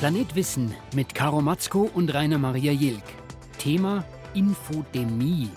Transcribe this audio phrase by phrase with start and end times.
[0.00, 3.02] Planet Wissen mit Caro Matzko und Rainer Maria Jilk.
[3.58, 4.02] Thema
[4.32, 5.50] Infodemie.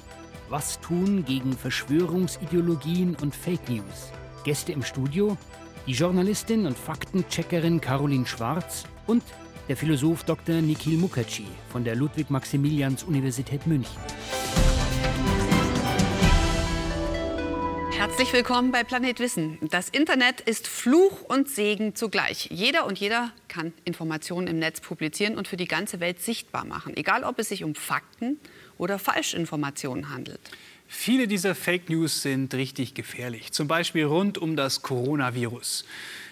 [0.50, 4.12] Was tun gegen Verschwörungsideologien und Fake News?
[4.44, 5.38] Gäste im Studio:
[5.88, 9.24] die Journalistin und Faktencheckerin Caroline Schwarz und
[9.70, 10.56] der Philosoph Dr.
[10.56, 13.96] Nikhil Mukherjee von der Ludwig-Maximilians-Universität München.
[17.98, 19.58] Herzlich willkommen bei Planet Wissen.
[19.72, 22.50] Das Internet ist Fluch und Segen zugleich.
[22.52, 26.98] Jeder und jeder kann Informationen im Netz publizieren und für die ganze Welt sichtbar machen,
[26.98, 28.40] egal ob es sich um Fakten
[28.78, 30.40] oder Falschinformationen handelt.
[30.88, 35.86] Viele dieser Fake News sind richtig gefährlich, zum Beispiel rund um das Coronavirus.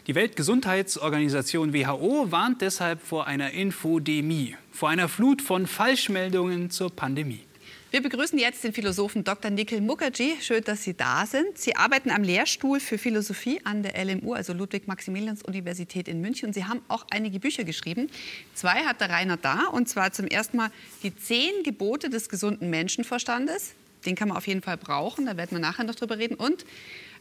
[0.07, 7.45] Die Weltgesundheitsorganisation WHO warnt deshalb vor einer Infodemie, vor einer Flut von Falschmeldungen zur Pandemie.
[7.91, 9.51] Wir begrüßen jetzt den Philosophen Dr.
[9.51, 10.37] Nikhil Mukherjee.
[10.39, 11.57] Schön, dass Sie da sind.
[11.57, 16.47] Sie arbeiten am Lehrstuhl für Philosophie an der LMU, also Ludwig-Maximilians-Universität in München.
[16.47, 18.09] Und Sie haben auch einige Bücher geschrieben.
[18.53, 19.65] Zwei hat der Rainer da.
[19.65, 20.71] Und zwar zum ersten Mal
[21.03, 23.73] die zehn Gebote des gesunden Menschenverstandes.
[24.05, 25.25] Den kann man auf jeden Fall brauchen.
[25.25, 26.35] Da werden wir nachher noch drüber reden.
[26.35, 26.65] Und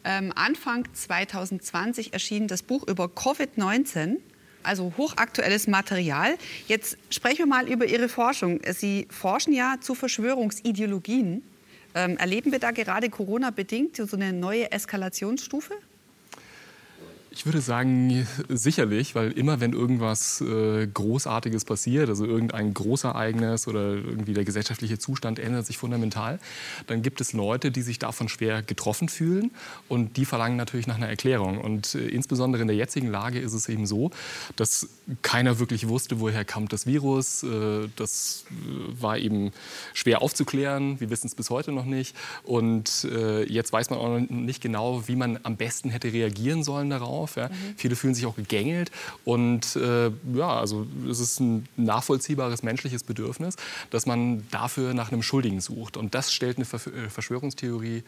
[0.05, 4.19] ähm, Anfang 2020 erschien das Buch über Covid-19
[4.63, 6.37] also hochaktuelles Material.
[6.67, 8.61] Jetzt sprechen wir mal über Ihre Forschung.
[8.73, 11.43] Sie forschen ja zu Verschwörungsideologien.
[11.95, 15.75] Ähm, erleben wir da gerade Corona-bedingt so eine neue Eskalationsstufe?
[17.33, 23.95] Ich würde sagen, sicherlich, weil immer wenn irgendwas äh, Großartiges passiert, also irgendein Großereignis oder
[23.95, 26.41] irgendwie der gesellschaftliche Zustand ändert sich fundamental,
[26.89, 29.53] dann gibt es Leute, die sich davon schwer getroffen fühlen
[29.87, 31.59] und die verlangen natürlich nach einer Erklärung.
[31.59, 34.11] Und äh, insbesondere in der jetzigen Lage ist es eben so,
[34.57, 34.89] dass
[35.23, 37.45] keiner wirklich wusste, woher kommt das Virus.
[37.45, 39.53] Äh, das äh, war eben
[39.95, 40.99] schwer aufzuklären.
[40.99, 42.17] Wir wissen es bis heute noch nicht.
[42.43, 46.65] Und äh, jetzt weiß man auch noch nicht genau, wie man am besten hätte reagieren
[46.65, 47.37] sollen darauf auf.
[47.37, 47.49] Ja.
[47.49, 47.53] Mhm.
[47.77, 48.91] Viele fühlen sich auch gegängelt.
[49.25, 53.57] Und äh, ja, also es ist ein nachvollziehbares menschliches Bedürfnis,
[53.91, 55.97] dass man dafür nach einem Schuldigen sucht.
[55.97, 58.03] Und das stellt eine äh, Verschwörungstheorie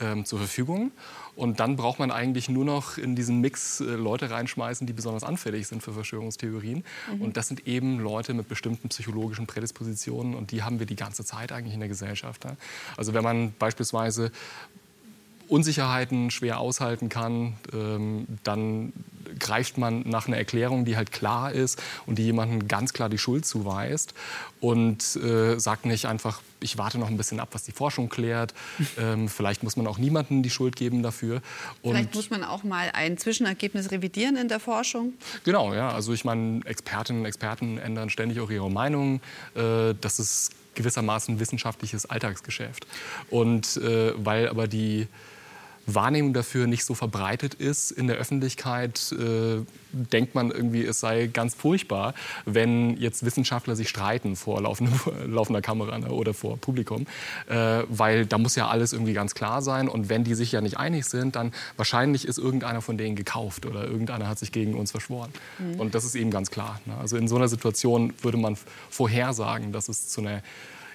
[0.00, 0.92] ähm, zur Verfügung.
[1.36, 5.24] Und dann braucht man eigentlich nur noch in diesen Mix äh, Leute reinschmeißen, die besonders
[5.24, 6.84] anfällig sind für Verschwörungstheorien.
[7.14, 7.22] Mhm.
[7.22, 10.34] Und das sind eben Leute mit bestimmten psychologischen Prädispositionen.
[10.34, 12.44] Und die haben wir die ganze Zeit eigentlich in der Gesellschaft.
[12.44, 12.56] Ja.
[12.96, 14.32] Also wenn man beispielsweise
[15.50, 18.92] Unsicherheiten schwer aushalten kann, ähm, dann
[19.38, 23.18] greift man nach einer Erklärung, die halt klar ist und die jemandem ganz klar die
[23.18, 24.14] Schuld zuweist
[24.60, 28.54] und äh, sagt nicht einfach, ich warte noch ein bisschen ab, was die Forschung klärt.
[28.98, 31.42] Ähm, vielleicht muss man auch niemandem die Schuld geben dafür.
[31.80, 35.14] Und vielleicht muss man auch mal ein Zwischenergebnis revidieren in der Forschung.
[35.44, 35.90] Genau, ja.
[35.90, 39.20] Also ich meine, Expertinnen und Experten ändern ständig auch ihre Meinung.
[39.54, 42.86] Äh, das ist gewissermaßen wissenschaftliches Alltagsgeschäft.
[43.30, 45.06] Und äh, weil aber die
[45.86, 51.26] Wahrnehmung dafür nicht so verbreitet ist in der Öffentlichkeit, äh, denkt man irgendwie, es sei
[51.26, 52.14] ganz furchtbar,
[52.44, 54.92] wenn jetzt Wissenschaftler sich streiten vor laufender,
[55.26, 57.06] laufender Kamera ne, oder vor Publikum,
[57.48, 60.60] äh, weil da muss ja alles irgendwie ganz klar sein und wenn die sich ja
[60.60, 64.74] nicht einig sind, dann wahrscheinlich ist irgendeiner von denen gekauft oder irgendeiner hat sich gegen
[64.74, 65.30] uns verschworen.
[65.58, 65.80] Mhm.
[65.80, 66.80] Und das ist eben ganz klar.
[66.86, 66.94] Ne?
[66.98, 68.56] Also in so einer Situation würde man
[68.90, 70.42] vorhersagen, dass es zu einer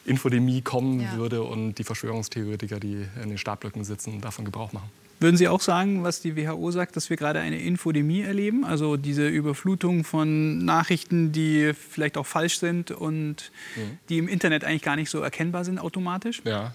[0.05, 1.17] Infodemie kommen ja.
[1.17, 4.89] würde und die Verschwörungstheoretiker, die in den Startblöcken sitzen, davon Gebrauch machen.
[5.19, 8.65] Würden Sie auch sagen, was die WHO sagt, dass wir gerade eine Infodemie erleben?
[8.65, 13.97] Also diese Überflutung von Nachrichten, die vielleicht auch falsch sind und mhm.
[14.09, 16.41] die im Internet eigentlich gar nicht so erkennbar sind automatisch?
[16.43, 16.73] Ja,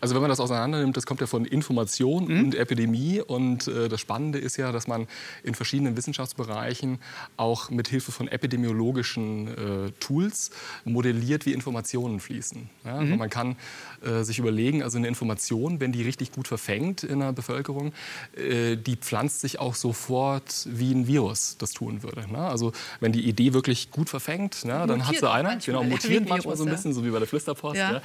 [0.00, 2.44] also wenn man das auseinander nimmt, das kommt ja von Information mhm.
[2.44, 3.20] und Epidemie.
[3.20, 5.06] Und äh, das Spannende ist ja, dass man
[5.42, 6.98] in verschiedenen Wissenschaftsbereichen
[7.36, 10.50] auch mit Hilfe von epidemiologischen äh, Tools
[10.84, 12.68] modelliert, wie Informationen fließen.
[12.84, 13.00] Ja?
[13.00, 13.18] Mhm.
[13.18, 13.56] Man kann
[14.02, 17.92] äh, sich überlegen, also eine Information, wenn die richtig gut verfängt in der Bevölkerung,
[18.36, 22.30] äh, die pflanzt sich auch sofort wie ein Virus das tun würde.
[22.30, 22.38] Ne?
[22.38, 26.56] Also wenn die Idee wirklich gut verfängt, ne, dann hat sie einer, genau, mutiert manchmal
[26.56, 27.76] so ein bisschen, so wie bei der Flüsterpost.
[27.76, 27.92] Ja.
[27.92, 28.02] Ja.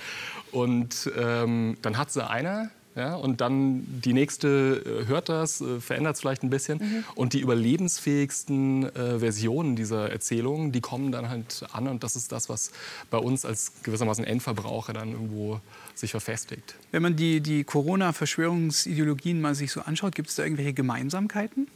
[0.51, 5.79] Und ähm, dann hat sie einer, ja, und dann die nächste äh, hört das, äh,
[5.79, 6.77] verändert es vielleicht ein bisschen.
[6.77, 7.03] Mhm.
[7.15, 11.87] Und die überlebensfähigsten äh, Versionen dieser Erzählungen, die kommen dann halt an.
[11.87, 12.71] Und das ist das, was
[13.09, 15.59] bei uns als gewissermaßen Endverbraucher dann irgendwo
[15.95, 16.75] sich verfestigt.
[16.91, 21.67] Wenn man die, die Corona-Verschwörungsideologien mal sich so anschaut, gibt es da irgendwelche Gemeinsamkeiten?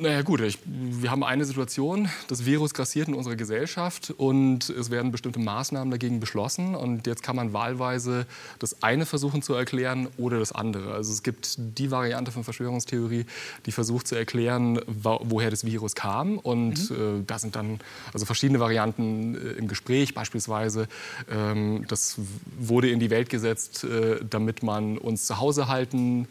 [0.00, 4.90] Naja gut, ich, wir haben eine Situation, das Virus grassiert in unserer Gesellschaft und es
[4.90, 8.26] werden bestimmte Maßnahmen dagegen beschlossen und jetzt kann man wahlweise
[8.58, 10.94] das eine versuchen zu erklären oder das andere.
[10.94, 13.26] Also es gibt die Variante von Verschwörungstheorie,
[13.66, 17.20] die versucht zu erklären, woher das Virus kam und mhm.
[17.20, 17.78] äh, da sind dann
[18.12, 20.88] also verschiedene Varianten äh, im Gespräch, beispielsweise
[21.30, 22.18] ähm, das
[22.58, 26.26] wurde in die Welt gesetzt, äh, damit man uns zu Hause halten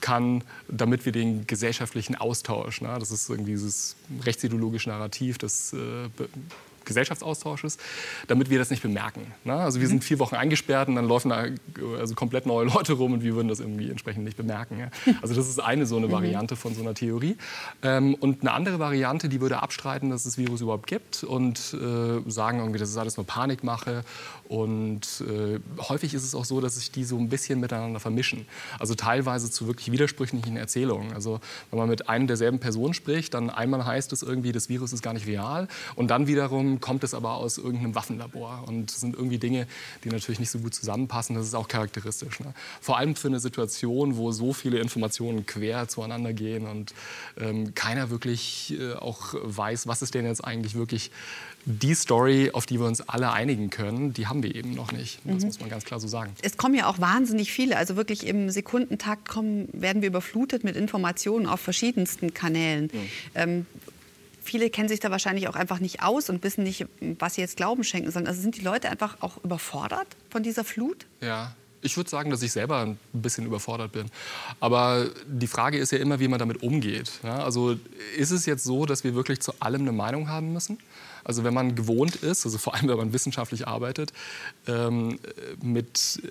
[0.00, 2.96] kann, damit wir den gesellschaftlichen Austausch, ne?
[2.98, 5.74] das ist irgendwie dieses rechtsideologische Narrativ, das
[6.84, 7.78] Gesellschaftsaustausches,
[8.28, 9.32] damit wir das nicht bemerken.
[9.44, 9.54] Ne?
[9.54, 11.46] Also wir sind vier Wochen eingesperrt und dann laufen da
[11.98, 14.78] also komplett neue Leute rum und wir würden das irgendwie entsprechend nicht bemerken.
[14.78, 14.90] Ja?
[15.22, 16.12] Also das ist eine so eine mhm.
[16.12, 17.36] Variante von so einer Theorie.
[17.82, 21.74] Ähm, und eine andere Variante, die würde abstreiten, dass es das Virus überhaupt gibt und
[21.74, 24.04] äh, sagen irgendwie, das ist alles nur Panikmache.
[24.48, 28.46] Und äh, häufig ist es auch so, dass sich die so ein bisschen miteinander vermischen.
[28.78, 31.12] Also teilweise zu wirklich widersprüchlichen Erzählungen.
[31.12, 31.40] Also
[31.70, 35.02] wenn man mit einem derselben Person spricht, dann einmal heißt es irgendwie, das Virus ist
[35.02, 38.64] gar nicht real und dann wiederum kommt es aber aus irgendeinem Waffenlabor.
[38.68, 39.66] Und das sind irgendwie Dinge,
[40.04, 41.34] die natürlich nicht so gut zusammenpassen.
[41.34, 42.38] Das ist auch charakteristisch.
[42.38, 42.54] Ne?
[42.80, 46.94] Vor allem für eine Situation, wo so viele Informationen quer zueinander gehen und
[47.38, 51.10] ähm, keiner wirklich äh, auch weiß, was ist denn jetzt eigentlich wirklich
[51.66, 55.20] die Story, auf die wir uns alle einigen können, die haben wir eben noch nicht.
[55.24, 55.46] Das mhm.
[55.46, 56.32] muss man ganz klar so sagen.
[56.42, 57.76] Es kommen ja auch wahnsinnig viele.
[57.76, 62.84] Also wirklich im Sekundentakt kommen, werden wir überflutet mit Informationen auf verschiedensten Kanälen.
[62.84, 63.08] Mhm.
[63.34, 63.66] Ähm,
[64.42, 66.86] viele kennen sich da wahrscheinlich auch einfach nicht aus und wissen nicht,
[67.18, 68.26] was sie jetzt Glauben schenken sollen.
[68.26, 71.06] Also sind die Leute einfach auch überfordert von dieser Flut?
[71.20, 74.06] Ja, ich würde sagen, dass ich selber ein bisschen überfordert bin.
[74.58, 77.12] Aber die Frage ist ja immer, wie man damit umgeht.
[77.22, 77.76] Ja, also
[78.16, 80.78] ist es jetzt so, dass wir wirklich zu allem eine Meinung haben müssen?
[81.24, 84.12] Also wenn man gewohnt ist, also vor allem wenn man wissenschaftlich arbeitet,
[84.66, 85.18] ähm,
[85.62, 86.22] mit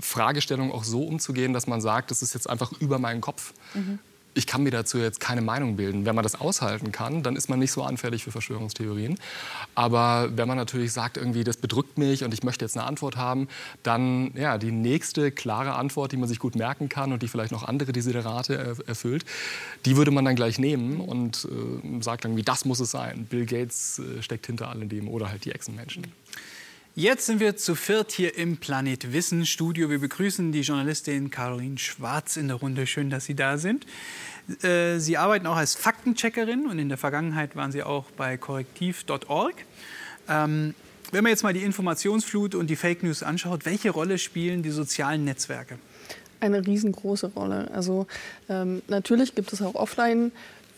[0.00, 3.52] Fragestellungen auch so umzugehen, dass man sagt, das ist jetzt einfach über meinen Kopf.
[3.74, 3.98] Mhm
[4.36, 6.04] ich kann mir dazu jetzt keine Meinung bilden.
[6.04, 9.18] Wenn man das aushalten kann, dann ist man nicht so anfällig für Verschwörungstheorien.
[9.74, 13.16] Aber wenn man natürlich sagt, irgendwie, das bedrückt mich und ich möchte jetzt eine Antwort
[13.16, 13.48] haben,
[13.82, 17.52] dann ja, die nächste klare Antwort, die man sich gut merken kann und die vielleicht
[17.52, 19.24] noch andere Desiderate erfüllt,
[19.86, 23.26] die würde man dann gleich nehmen und äh, sagt irgendwie, das muss es sein.
[23.28, 26.04] Bill Gates äh, steckt hinter alledem oder halt die Echsenmenschen.
[26.98, 29.90] Jetzt sind wir zu viert hier im Planet Wissen Studio.
[29.90, 32.86] Wir begrüßen die Journalistin Caroline Schwarz in der Runde.
[32.86, 33.84] Schön, dass Sie da sind.
[34.62, 39.56] Äh, Sie arbeiten auch als Faktencheckerin und in der Vergangenheit waren Sie auch bei korrektiv.org.
[40.26, 40.74] Ähm,
[41.12, 44.70] wenn man jetzt mal die Informationsflut und die Fake News anschaut, welche Rolle spielen die
[44.70, 45.78] sozialen Netzwerke?
[46.40, 47.70] Eine riesengroße Rolle.
[47.72, 48.06] Also
[48.48, 50.32] ähm, natürlich gibt es auch offline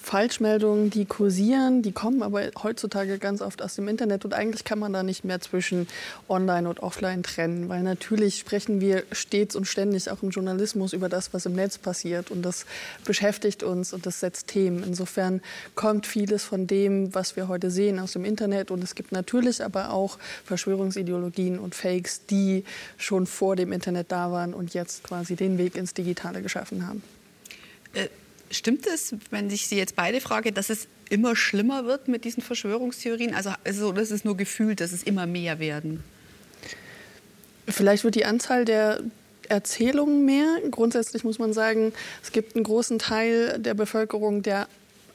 [0.09, 4.79] Falschmeldungen, die kursieren, die kommen aber heutzutage ganz oft aus dem Internet und eigentlich kann
[4.79, 5.87] man da nicht mehr zwischen
[6.31, 11.11] Online und Offline trennen, weil natürlich sprechen wir stets und ständig auch im Journalismus über
[11.11, 12.65] das, was im Netz passiert und das
[13.05, 14.83] beschäftigt uns und das setzt Themen.
[14.83, 15.43] Insofern
[15.75, 19.63] kommt vieles von dem, was wir heute sehen, aus dem Internet und es gibt natürlich
[19.63, 22.65] aber auch Verschwörungsideologien und Fakes, die
[22.97, 27.03] schon vor dem Internet da waren und jetzt quasi den Weg ins Digitale geschaffen haben.
[28.51, 32.43] Stimmt es, wenn ich Sie jetzt beide frage, dass es immer schlimmer wird mit diesen
[32.43, 33.35] Verschwörungstheorien?
[33.35, 36.03] Also, also das ist nur gefühlt, dass es immer mehr werden.
[37.67, 39.03] Vielleicht wird die Anzahl der
[39.49, 40.59] Erzählungen mehr.
[40.71, 41.93] Grundsätzlich muss man sagen,
[42.23, 44.69] es gibt einen großen Teil der Bevölkerung, der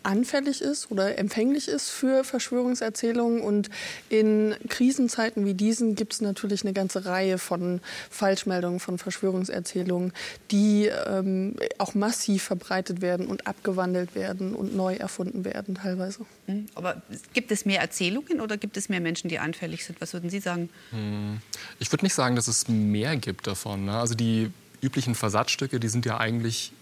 [0.03, 3.41] anfällig ist oder empfänglich ist für Verschwörungserzählungen.
[3.41, 3.69] Und
[4.09, 10.13] in Krisenzeiten wie diesen gibt es natürlich eine ganze Reihe von Falschmeldungen, von Verschwörungserzählungen,
[10.51, 16.25] die ähm, auch massiv verbreitet werden und abgewandelt werden und neu erfunden werden teilweise.
[16.47, 17.01] Hm, aber
[17.33, 19.99] gibt es mehr Erzählungen oder gibt es mehr Menschen, die anfällig sind?
[20.01, 20.69] Was würden Sie sagen?
[20.91, 21.39] Hm,
[21.79, 23.85] ich würde nicht sagen, dass es mehr gibt davon.
[23.85, 23.94] Ne?
[23.97, 24.51] Also die
[24.81, 26.73] üblichen Versatzstücke, die sind ja eigentlich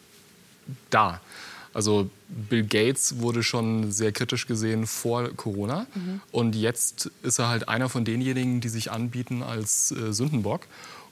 [0.90, 1.22] da.
[1.74, 5.88] Also Bill Gates wurde schon sehr kritisch gesehen vor Corona.
[5.94, 6.22] Mhm.
[6.32, 10.62] Und jetzt ist er halt einer von denjenigen, die sich anbieten als äh, Sündenbock.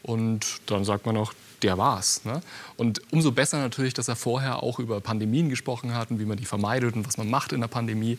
[0.02, 2.24] Und dann sagt man auch, der war's.
[2.24, 2.42] Ne?
[2.78, 6.38] Und umso besser natürlich, dass er vorher auch über Pandemien gesprochen hat und wie man
[6.38, 8.18] die vermeidet und was man macht in der Pandemie.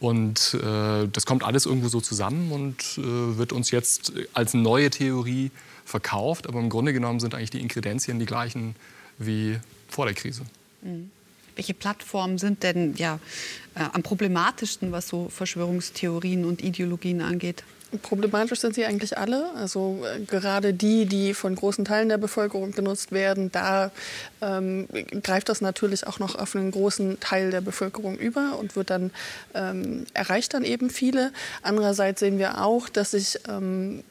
[0.00, 4.90] Und äh, das kommt alles irgendwo so zusammen und äh, wird uns jetzt als neue
[4.90, 5.50] Theorie
[5.84, 6.46] verkauft.
[6.46, 8.76] Aber im Grunde genommen sind eigentlich die Inkredenzien die gleichen
[9.18, 10.42] wie vor der Krise.
[10.82, 11.10] Mhm.
[11.56, 13.18] Welche Plattformen sind denn ja,
[13.74, 17.64] äh, am problematischsten, was so Verschwörungstheorien und Ideologien angeht?
[18.02, 19.50] Problematisch sind sie eigentlich alle.
[19.54, 23.92] Also äh, gerade die, die von großen Teilen der Bevölkerung genutzt werden, da
[24.40, 24.88] ähm,
[25.22, 29.10] greift das natürlich auch noch auf einen großen Teil der Bevölkerung über und wird dann
[29.54, 31.32] ähm, erreicht dann eben viele.
[31.62, 34.02] Andererseits sehen wir auch, dass sich ähm,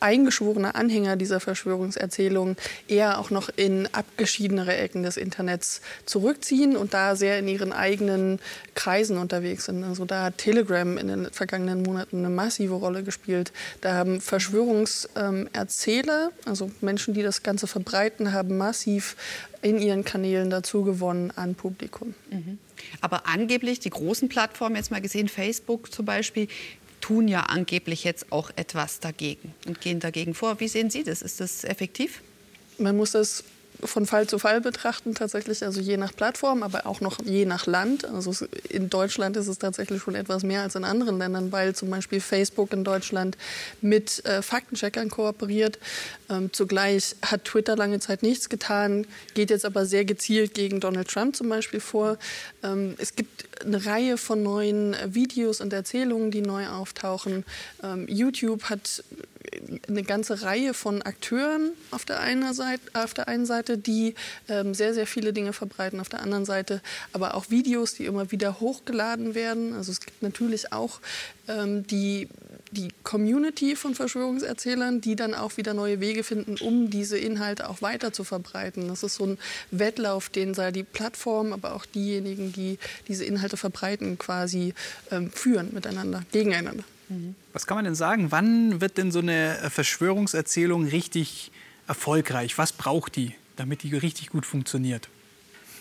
[0.00, 2.56] eingeschworene Anhänger dieser Verschwörungserzählung
[2.88, 8.40] eher auch noch in abgeschiedenere Ecken des Internets zurückziehen und da sehr in ihren eigenen
[8.74, 9.84] Kreisen unterwegs sind.
[9.84, 13.52] Also da hat Telegram in den vergangenen Monaten eine massive Rolle gespielt.
[13.80, 19.16] Da haben Verschwörungserzähler, also Menschen, die das Ganze verbreiten, haben massiv
[19.62, 22.14] in ihren Kanälen dazu gewonnen an Publikum.
[22.30, 22.58] Mhm.
[23.00, 26.48] Aber angeblich die großen Plattformen, jetzt mal gesehen, Facebook zum Beispiel,
[27.06, 30.58] tun ja angeblich jetzt auch etwas dagegen und gehen dagegen vor.
[30.58, 31.22] Wie sehen Sie das?
[31.22, 32.20] Ist das effektiv?
[32.78, 33.44] Man muss das
[33.82, 37.66] von Fall zu Fall betrachten, tatsächlich, also je nach Plattform, aber auch noch je nach
[37.66, 38.04] Land.
[38.04, 41.90] Also in Deutschland ist es tatsächlich schon etwas mehr als in anderen Ländern, weil zum
[41.90, 43.36] Beispiel Facebook in Deutschland
[43.80, 45.78] mit äh, Faktencheckern kooperiert.
[46.28, 51.08] Ähm, zugleich hat Twitter lange Zeit nichts getan, geht jetzt aber sehr gezielt gegen Donald
[51.08, 52.18] Trump zum Beispiel vor.
[52.62, 57.44] Ähm, es gibt eine Reihe von neuen Videos und Erzählungen, die neu auftauchen.
[57.82, 59.02] Ähm, YouTube hat
[59.88, 64.14] eine ganze Reihe von Akteuren auf der einen Seite, auf der einen Seite die
[64.48, 66.80] ähm, sehr, sehr viele Dinge verbreiten, auf der anderen Seite
[67.12, 69.74] aber auch Videos, die immer wieder hochgeladen werden.
[69.74, 71.00] Also es gibt natürlich auch
[71.48, 72.28] ähm, die,
[72.70, 77.82] die Community von Verschwörungserzählern, die dann auch wieder neue Wege finden, um diese Inhalte auch
[77.82, 78.88] weiter zu verbreiten.
[78.88, 79.38] Das ist so ein
[79.70, 84.74] Wettlauf, den sei die Plattform, aber auch diejenigen, die diese Inhalte verbreiten, quasi
[85.10, 86.84] ähm, führen miteinander, gegeneinander.
[87.52, 88.30] Was kann man denn sagen?
[88.32, 91.52] Wann wird denn so eine Verschwörungserzählung richtig
[91.86, 92.58] erfolgreich?
[92.58, 95.08] Was braucht die, damit die richtig gut funktioniert?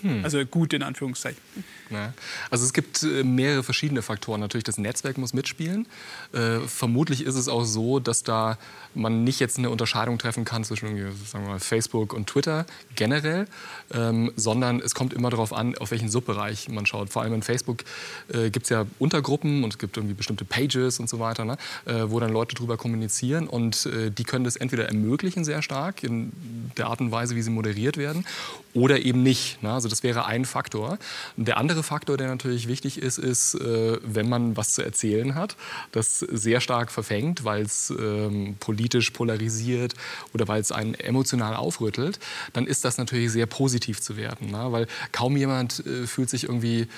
[0.02, 0.24] Hm.
[0.24, 1.42] Also gut in Anführungszeichen.
[1.90, 2.14] Ja.
[2.50, 4.40] Also es gibt äh, mehrere verschiedene Faktoren.
[4.42, 5.88] Natürlich das Netzwerk muss mitspielen.
[6.34, 8.58] Äh, vermutlich ist es auch so, dass da
[8.94, 13.48] man nicht jetzt eine Unterscheidung treffen kann zwischen sagen wir mal, Facebook und Twitter generell,
[13.94, 17.10] ähm, sondern es kommt immer darauf an, auf welchen Subbereich man schaut.
[17.10, 17.84] Vor allem in Facebook
[18.30, 21.58] äh, gibt es ja Untergruppen und es gibt irgendwie bestimmte Pages und so weiter, ne,
[21.86, 26.04] äh, wo dann Leute drüber kommunizieren und äh, die können das entweder ermöglichen sehr stark
[26.04, 26.32] in
[26.78, 28.26] der Art und Weise, wie sie moderiert werden,
[28.74, 29.64] oder eben nicht.
[29.64, 29.72] Ne?
[29.72, 30.98] Also das wäre ein Faktor.
[31.38, 35.56] Der andere Faktor, der natürlich wichtig ist, ist, äh, wenn man was zu erzählen hat,
[35.94, 39.94] das sehr stark verfängt, weil es ähm, politisch polarisiert
[40.34, 42.20] oder weil es einen emotional aufrüttelt,
[42.52, 44.48] dann ist das natürlich sehr positiv zu werten.
[44.48, 44.68] Ne?
[44.70, 46.90] Weil kaum jemand äh, fühlt sich irgendwie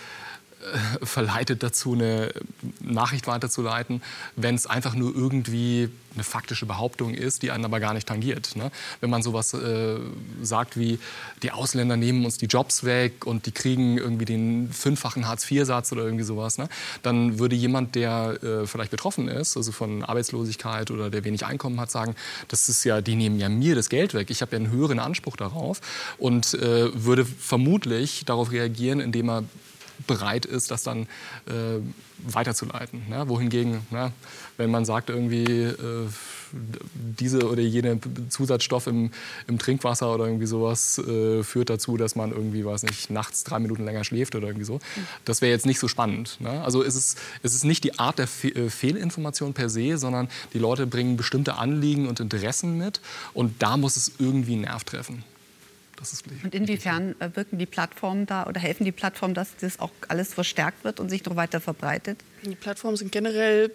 [1.04, 2.32] verleitet dazu, eine
[2.80, 4.02] Nachricht weiterzuleiten,
[4.36, 8.56] wenn es einfach nur irgendwie eine faktische Behauptung ist, die einen aber gar nicht tangiert.
[8.56, 8.72] Ne?
[9.00, 9.98] Wenn man sowas äh,
[10.42, 11.00] sagt wie,
[11.44, 16.04] die Ausländer nehmen uns die Jobs weg und die kriegen irgendwie den fünffachen Hartz-IV-Satz oder
[16.04, 16.70] irgendwie sowas, ne?
[17.04, 21.80] dann würde jemand, der äh, vielleicht betroffen ist, also von Arbeitslosigkeit oder der wenig Einkommen
[21.80, 22.16] hat, sagen,
[22.48, 25.00] das ist ja, die nehmen ja mir das Geld weg, ich habe ja einen höheren
[25.00, 25.82] Anspruch darauf
[26.18, 29.44] und äh, würde vermutlich darauf reagieren, indem er
[30.06, 31.04] bereit ist, das dann
[31.48, 31.80] äh,
[32.20, 33.04] weiterzuleiten.
[33.10, 33.28] Ne?
[33.28, 34.12] Wohingegen, ne,
[34.58, 36.08] wenn man sagt, irgendwie äh,
[36.94, 38.00] diese oder jene
[38.30, 39.12] Zusatzstoff im,
[39.48, 43.60] im Trinkwasser oder irgendwie sowas äh, führt dazu, dass man irgendwie, weiß nicht, nachts drei
[43.60, 44.80] Minuten länger schläft oder irgendwie so.
[45.26, 46.38] Das wäre jetzt nicht so spannend.
[46.40, 46.62] Ne?
[46.64, 50.30] Also es ist, es ist nicht die Art der Fe äh, Fehlinformation per se, sondern
[50.54, 53.02] die Leute bringen bestimmte Anliegen und Interessen mit
[53.34, 55.24] und da muss es irgendwie einen Nerv treffen.
[56.44, 60.34] Und inwiefern äh, wirken die Plattformen da oder helfen die Plattformen, dass das auch alles
[60.34, 62.20] verstärkt wird und sich noch weiter verbreitet?
[62.44, 63.72] Die Plattformen sind generell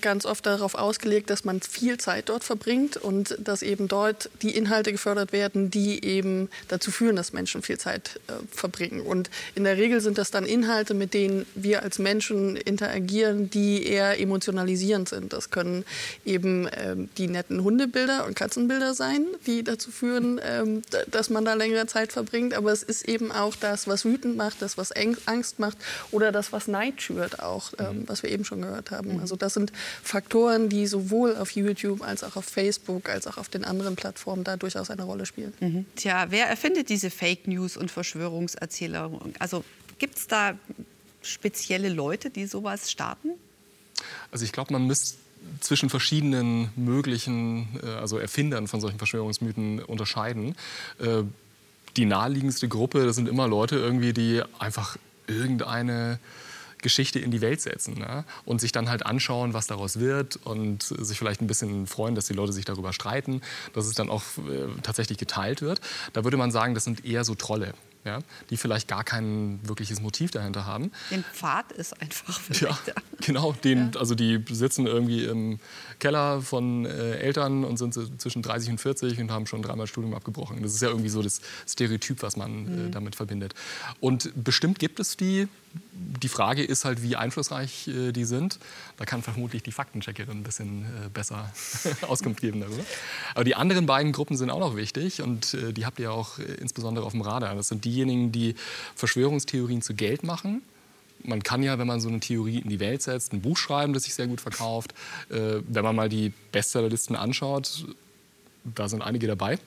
[0.00, 4.56] ganz oft darauf ausgelegt, dass man viel Zeit dort verbringt und dass eben dort die
[4.56, 9.00] Inhalte gefördert werden, die eben dazu führen, dass Menschen viel Zeit äh, verbringen.
[9.00, 13.84] Und in der Regel sind das dann Inhalte, mit denen wir als Menschen interagieren, die
[13.84, 15.32] eher emotionalisierend sind.
[15.32, 15.84] Das können
[16.24, 21.54] eben ähm, die netten Hundebilder und Katzenbilder sein, die dazu führen, ähm, dass man da
[21.54, 22.54] längere Zeit verbringt.
[22.54, 24.92] Aber es ist eben auch das, was wütend macht, das, was
[25.26, 25.78] Angst macht
[26.12, 29.18] oder das, was Neid schürt, auch, ähm, was wir eben schon gehört haben.
[29.20, 29.72] Also das sind
[30.02, 34.44] Faktoren, die sowohl auf YouTube als auch auf Facebook als auch auf den anderen Plattformen
[34.44, 35.52] da durchaus eine Rolle spielen.
[35.60, 35.86] Mhm.
[35.96, 39.34] Tja, wer erfindet diese Fake News und Verschwörungserzählungen?
[39.38, 39.64] Also
[39.98, 40.54] gibt es da
[41.22, 43.30] spezielle Leute, die sowas starten?
[44.30, 45.18] Also ich glaube, man müsste
[45.60, 50.54] zwischen verschiedenen möglichen, äh, also Erfindern von solchen Verschwörungsmythen unterscheiden.
[50.98, 51.22] Äh,
[51.96, 54.96] die naheliegendste Gruppe, das sind immer Leute irgendwie, die einfach
[55.26, 56.18] irgendeine
[56.82, 58.24] Geschichte in die Welt setzen ne?
[58.44, 62.26] und sich dann halt anschauen, was daraus wird und sich vielleicht ein bisschen freuen, dass
[62.26, 63.40] die Leute sich darüber streiten,
[63.72, 65.80] dass es dann auch äh, tatsächlich geteilt wird.
[66.12, 70.00] Da würde man sagen, das sind eher so Trolle ja, die vielleicht gar kein wirkliches
[70.00, 70.90] Motiv dahinter haben.
[71.10, 72.78] Den Pfad ist einfach Ja,
[73.20, 73.52] genau.
[73.52, 74.00] Den, ja.
[74.00, 75.58] Also die sitzen irgendwie im
[75.98, 80.14] Keller von äh, Eltern und sind zwischen 30 und 40 und haben schon dreimal Studium
[80.14, 80.62] abgebrochen.
[80.62, 82.88] Das ist ja irgendwie so das Stereotyp, was man äh, mhm.
[82.88, 83.54] äh, damit verbindet.
[84.00, 85.48] Und bestimmt gibt es die.
[85.92, 88.58] Die Frage ist halt, wie einflussreich äh, die sind.
[88.96, 91.52] Da kann vermutlich die Faktencheckerin ein bisschen äh, besser
[92.08, 92.82] Auskunft geben darüber.
[93.34, 96.38] Aber die anderen beiden Gruppen sind auch noch wichtig und äh, die habt ihr auch
[96.38, 97.54] insbesondere auf dem Radar.
[97.54, 98.54] Das sind die diejenigen, die
[98.94, 100.62] Verschwörungstheorien zu Geld machen.
[101.22, 103.92] Man kann ja, wenn man so eine Theorie in die Welt setzt, ein Buch schreiben,
[103.92, 104.94] das sich sehr gut verkauft.
[105.28, 107.84] Äh, wenn man mal die Bestsellerlisten anschaut,
[108.64, 109.58] da sind einige dabei,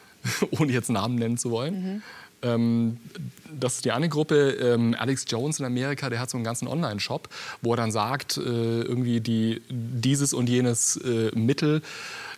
[0.52, 1.74] ohne jetzt Namen nennen zu wollen.
[1.74, 2.02] Mhm.
[2.42, 2.98] Ähm,
[3.58, 4.50] das ist die eine Gruppe.
[4.52, 7.28] Ähm, Alex Jones in Amerika, der hat so einen ganzen Online-Shop,
[7.60, 11.82] wo er dann sagt, äh, irgendwie die, dieses und jenes äh, Mittel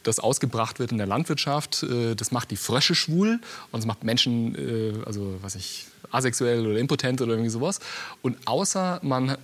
[0.02, 3.40] das ausgebracht wird in der Landwirtschaft, äh, das macht die Frösche schwul
[3.72, 7.80] und es macht Menschen, äh, also was ich, asexuell oder impotent oder irgendwie sowas.
[8.22, 9.36] Und außer man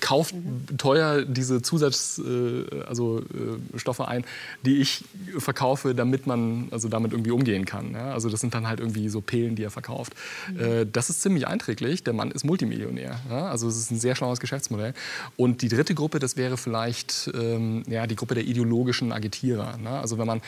[0.00, 0.34] kauft
[0.78, 4.24] teuer diese Zusatzstoffe äh, also, äh, Stoffe ein,
[4.64, 5.04] die ich
[5.38, 7.92] verkaufe, damit man also damit irgendwie umgehen kann.
[7.92, 8.12] Ja?
[8.12, 10.14] Also das sind dann halt irgendwie so Pillen, die er verkauft.
[10.52, 10.60] Mhm.
[10.60, 12.04] Äh, das ist ziemlich einträglich.
[12.04, 13.20] Der Mann ist Multimillionär.
[13.28, 13.46] Ja?
[13.48, 14.94] Also es ist ein sehr schlaues Geschäftsmodell.
[15.36, 19.76] Und die dritte Gruppe, das wäre vielleicht ähm, ja, die Gruppe der ideologischen Agitierer.
[19.78, 19.90] Ne?
[19.90, 20.40] Also wenn man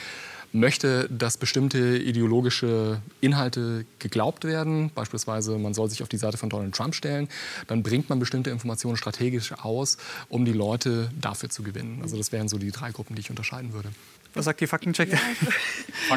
[0.52, 6.50] möchte, dass bestimmte ideologische Inhalte geglaubt werden, beispielsweise man soll sich auf die Seite von
[6.50, 7.28] Donald Trump stellen,
[7.66, 9.96] dann bringt man bestimmte Informationen strategisch aus,
[10.28, 12.00] um die Leute dafür zu gewinnen.
[12.02, 13.88] Also das wären so die drei Gruppen, die ich unterscheiden würde.
[14.34, 15.12] Was sagt die Faktencheck?
[15.12, 15.18] Ja.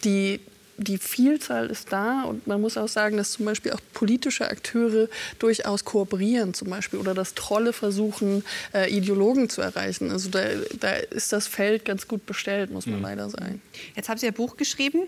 [0.04, 0.40] die,
[0.84, 5.08] die Vielzahl ist da und man muss auch sagen, dass zum Beispiel auch politische Akteure
[5.40, 10.12] durchaus kooperieren zum Beispiel oder dass Trolle versuchen, äh, Ideologen zu erreichen.
[10.12, 10.42] Also da,
[10.80, 13.04] da, ist das Feld ganz gut bestellt, muss man mhm.
[13.04, 13.62] leider sagen.
[13.96, 15.02] Jetzt haben Sie ein Buch geschrieben,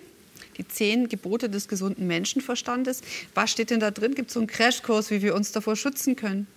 [0.57, 3.01] die zehn Gebote des gesunden Menschenverstandes.
[3.33, 4.15] Was steht denn da drin?
[4.15, 6.47] Gibt es so einen Crashkurs, wie wir uns davor schützen können?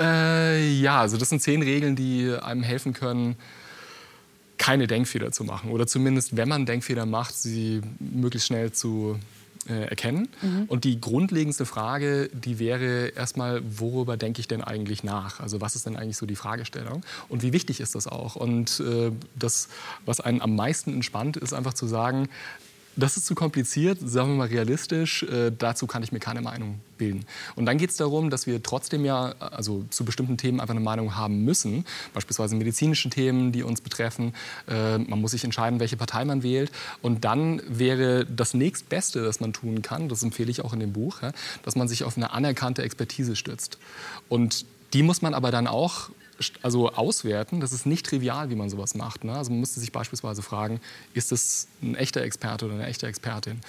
[0.00, 3.36] Äh, ja, also das sind zehn Regeln, die einem helfen können,
[4.58, 9.18] keine Denkfehler zu machen oder zumindest, wenn man Denkfehler macht, sie möglichst schnell zu
[9.68, 10.28] äh, erkennen.
[10.42, 10.64] Mhm.
[10.68, 15.40] Und die grundlegendste Frage, die wäre erstmal, worüber denke ich denn eigentlich nach?
[15.40, 17.04] Also was ist denn eigentlich so die Fragestellung?
[17.28, 18.36] Und wie wichtig ist das auch?
[18.36, 19.68] Und äh, das,
[20.06, 22.28] was einen am meisten entspannt, ist einfach zu sagen,
[22.98, 26.80] das ist zu kompliziert, sagen wir mal realistisch, äh, dazu kann ich mir keine Meinung
[26.98, 27.24] bilden.
[27.54, 30.84] Und dann geht es darum, dass wir trotzdem ja also zu bestimmten Themen einfach eine
[30.84, 34.34] Meinung haben müssen, beispielsweise medizinische Themen, die uns betreffen.
[34.66, 36.72] Äh, man muss sich entscheiden, welche Partei man wählt.
[37.00, 40.92] Und dann wäre das nächstbeste, das man tun kann, das empfehle ich auch in dem
[40.92, 41.32] Buch, ja,
[41.64, 43.78] dass man sich auf eine anerkannte Expertise stützt.
[44.28, 46.10] Und die muss man aber dann auch
[46.62, 47.60] also auswerten.
[47.60, 49.24] Das ist nicht trivial, wie man sowas macht.
[49.24, 49.34] Ne?
[49.34, 50.80] Also man müsste sich beispielsweise fragen,
[51.14, 53.60] ist das ein echter Experte oder eine echte Expertin?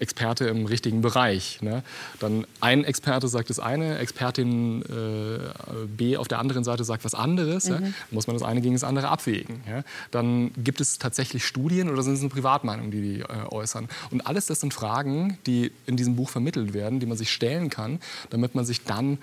[0.00, 1.62] Experte im richtigen Bereich.
[1.62, 1.82] Ne?
[2.18, 7.14] Dann ein Experte sagt das eine, Expertin äh, B auf der anderen Seite sagt was
[7.14, 7.68] anderes.
[7.68, 7.72] Mhm.
[7.72, 7.80] Ja?
[8.10, 9.62] muss man das eine gegen das andere abwägen.
[9.68, 9.84] Ja?
[10.10, 13.88] Dann gibt es tatsächlich Studien oder sind es nur Privatmeinungen, die die äh, äußern.
[14.10, 17.70] Und alles das sind Fragen, die in diesem Buch vermittelt werden, die man sich stellen
[17.70, 19.18] kann, damit man sich dann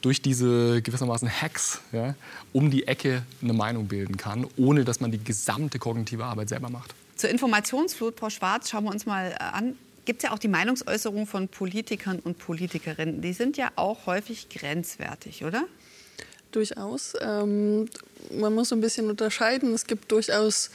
[0.00, 2.14] durch diese gewissermaßen Hacks ja,
[2.52, 6.70] um die Ecke eine Meinung bilden kann, ohne dass man die gesamte kognitive Arbeit selber
[6.70, 6.94] macht.
[7.16, 9.76] Zur Informationsflut, Frau Schwarz, schauen wir uns mal äh, an.
[10.06, 13.20] Gibt es ja auch die Meinungsäußerung von Politikern und Politikerinnen.
[13.20, 15.64] Die sind ja auch häufig grenzwertig, oder?
[16.52, 17.12] Durchaus.
[17.20, 17.88] Ähm,
[18.32, 19.74] man muss ein bisschen unterscheiden.
[19.74, 20.70] Es gibt durchaus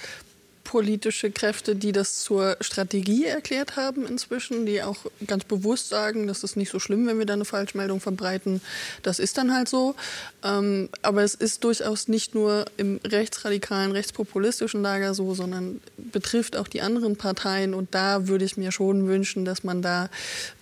[0.65, 6.43] politische Kräfte, die das zur Strategie erklärt haben inzwischen, die auch ganz bewusst sagen, das
[6.43, 8.59] ist nicht so schlimm, wenn wir da eine Falschmeldung verbreiten.
[9.03, 9.95] Das ist dann halt so.
[10.43, 16.67] Ähm, aber es ist durchaus nicht nur im rechtsradikalen, rechtspopulistischen Lager so, sondern betrifft auch
[16.67, 17.73] die anderen Parteien.
[17.75, 20.09] Und da würde ich mir schon wünschen, dass man da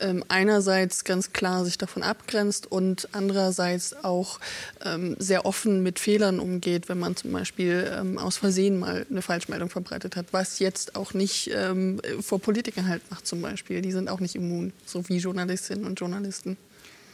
[0.02, 4.40] ähm, einerseits ganz klar sich davon abgrenzt und andererseits auch
[4.84, 9.22] ähm, sehr offen mit Fehlern umgeht, wenn man zum Beispiel ähm, aus Versehen mal eine
[9.22, 13.82] Falschmeldung verbreitet verbreitet hat, was jetzt auch nicht ähm, vor Politikern halt macht zum Beispiel.
[13.82, 16.58] Die sind auch nicht immun, so wie Journalistinnen und Journalisten.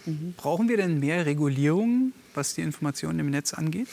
[0.05, 0.33] Mhm.
[0.37, 3.87] Brauchen wir denn mehr Regulierung, was die Informationen im Netz angeht?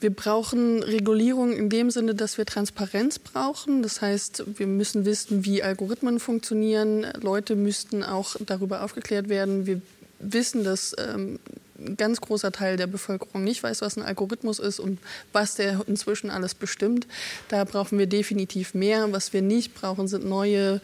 [0.00, 3.82] Wir brauchen Regulierung in dem Sinne, dass wir Transparenz brauchen.
[3.82, 7.06] Das heißt, wir müssen wissen, wie Algorithmen funktionieren.
[7.20, 9.66] Leute müssten auch darüber aufgeklärt werden.
[9.66, 9.82] Wir
[10.18, 11.38] wissen, dass ähm,
[11.96, 14.98] ganz großer Teil der Bevölkerung nicht weiß, was ein Algorithmus ist und
[15.32, 17.06] was der inzwischen alles bestimmt.
[17.48, 19.12] Da brauchen wir definitiv mehr.
[19.12, 20.80] Was wir nicht brauchen, sind neue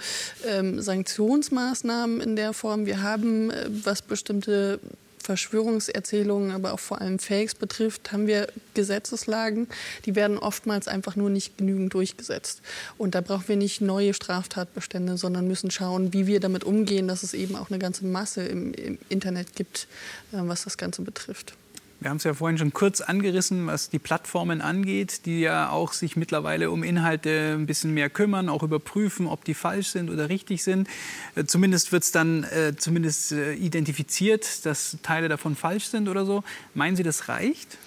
[0.46, 2.86] ähm, Sanktionsmaßnahmen in der Form.
[2.86, 4.80] Wir haben, äh, was bestimmte
[5.26, 9.66] Verschwörungserzählungen, aber auch vor allem Fakes betrifft, haben wir Gesetzeslagen,
[10.04, 12.62] die werden oftmals einfach nur nicht genügend durchgesetzt.
[12.96, 17.24] Und da brauchen wir nicht neue Straftatbestände, sondern müssen schauen, wie wir damit umgehen, dass
[17.24, 19.88] es eben auch eine ganze Masse im, im Internet gibt,
[20.32, 21.54] äh, was das Ganze betrifft.
[21.98, 25.94] Wir haben es ja vorhin schon kurz angerissen, was die Plattformen angeht, die ja auch
[25.94, 30.28] sich mittlerweile um Inhalte ein bisschen mehr kümmern, auch überprüfen, ob die falsch sind oder
[30.28, 30.88] richtig sind.
[31.36, 36.26] Äh, zumindest wird es dann äh, zumindest äh, identifiziert, dass Teile davon falsch sind oder
[36.26, 36.44] so.
[36.74, 37.78] Meinen Sie, das reicht?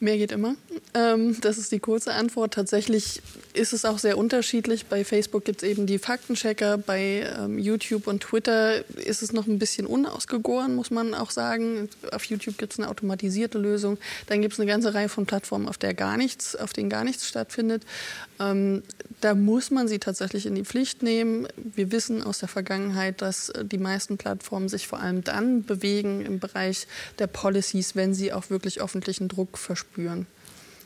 [0.00, 0.54] Mehr geht immer.
[0.94, 2.54] Ähm, das ist die kurze Antwort.
[2.54, 3.20] Tatsächlich
[3.52, 4.86] ist es auch sehr unterschiedlich.
[4.86, 9.48] Bei Facebook gibt es eben die Faktenchecker, bei ähm, YouTube und Twitter ist es noch
[9.48, 11.88] ein bisschen unausgegoren, muss man auch sagen.
[12.12, 13.98] Auf YouTube gibt es eine automatisierte Lösung.
[14.26, 17.02] Dann gibt es eine ganze Reihe von Plattformen, auf der gar nichts, auf denen gar
[17.02, 17.82] nichts stattfindet.
[18.40, 18.82] Ähm,
[19.20, 21.48] da muss man sie tatsächlich in die Pflicht nehmen.
[21.56, 26.24] Wir wissen aus der Vergangenheit, dass äh, die meisten Plattformen sich vor allem dann bewegen
[26.24, 26.86] im Bereich
[27.18, 30.26] der Policies, wenn sie auch wirklich öffentlichen Druck verspüren.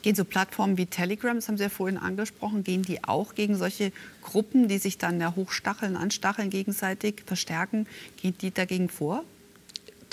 [0.01, 3.55] Gehen so Plattformen wie Telegram, das haben Sie ja vorhin angesprochen, gehen die auch gegen
[3.55, 7.87] solche Gruppen, die sich dann ja hochstacheln, anstacheln gegenseitig, verstärken,
[8.21, 9.23] gehen die dagegen vor?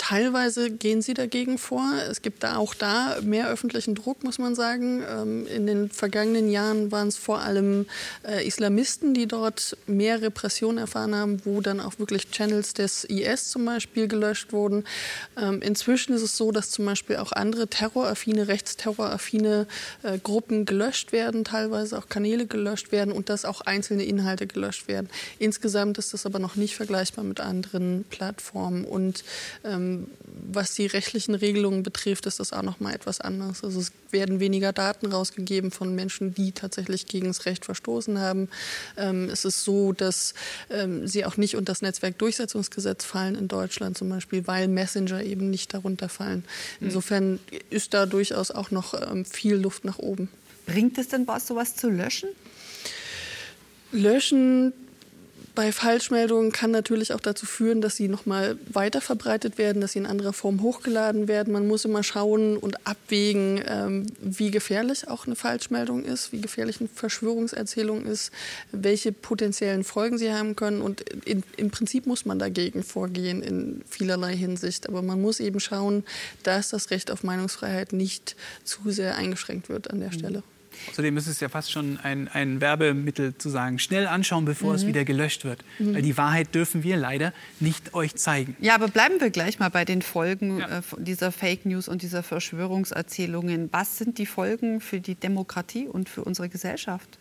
[0.03, 1.87] Teilweise gehen sie dagegen vor.
[2.09, 5.03] Es gibt da auch da mehr öffentlichen Druck, muss man sagen.
[5.07, 7.85] Ähm, in den vergangenen Jahren waren es vor allem
[8.27, 13.51] äh, Islamisten, die dort mehr Repression erfahren haben, wo dann auch wirklich Channels des IS
[13.51, 14.85] zum Beispiel gelöscht wurden.
[15.37, 19.67] Ähm, inzwischen ist es so, dass zum Beispiel auch andere terroraffine, rechtsterroraffine
[20.01, 24.87] äh, Gruppen gelöscht werden, teilweise auch Kanäle gelöscht werden und dass auch einzelne Inhalte gelöscht
[24.87, 25.11] werden.
[25.37, 29.23] Insgesamt ist das aber noch nicht vergleichbar mit anderen Plattformen und
[29.63, 29.90] ähm,
[30.53, 33.63] was die rechtlichen Regelungen betrifft, ist das auch noch mal etwas anders.
[33.63, 38.49] Also es werden weniger Daten rausgegeben von Menschen, die tatsächlich gegen das Recht verstoßen haben.
[38.97, 40.33] Ähm, es ist so, dass
[40.69, 45.49] ähm, sie auch nicht unter das Netzwerkdurchsetzungsgesetz fallen in Deutschland zum Beispiel, weil Messenger eben
[45.49, 46.43] nicht darunter fallen.
[46.79, 46.87] Mhm.
[46.87, 50.29] Insofern ist da durchaus auch noch ähm, viel Luft nach oben.
[50.65, 52.29] Bringt es denn was, sowas zu löschen?
[53.91, 54.73] Löschen
[55.55, 59.99] bei Falschmeldungen kann natürlich auch dazu führen, dass sie nochmal weiter verbreitet werden, dass sie
[59.99, 61.51] in anderer Form hochgeladen werden.
[61.51, 66.79] Man muss immer schauen und abwägen, ähm, wie gefährlich auch eine Falschmeldung ist, wie gefährlich
[66.79, 68.31] eine Verschwörungserzählung ist,
[68.71, 70.81] welche potenziellen Folgen sie haben können.
[70.81, 74.87] Und in, im Prinzip muss man dagegen vorgehen in vielerlei Hinsicht.
[74.87, 76.03] Aber man muss eben schauen,
[76.43, 80.13] dass das Recht auf Meinungsfreiheit nicht zu sehr eingeschränkt wird an der mhm.
[80.13, 80.43] Stelle.
[80.89, 84.75] Außerdem ist es ja fast schon ein, ein Werbemittel zu sagen, schnell anschauen, bevor mhm.
[84.75, 85.63] es wieder gelöscht wird.
[85.79, 85.95] Mhm.
[85.95, 88.55] Weil die Wahrheit dürfen wir leider nicht euch zeigen.
[88.59, 90.79] Ja, aber bleiben wir gleich mal bei den Folgen ja.
[90.79, 93.69] äh, dieser Fake News und dieser Verschwörungserzählungen.
[93.71, 97.17] Was sind die Folgen für die Demokratie und für unsere Gesellschaft?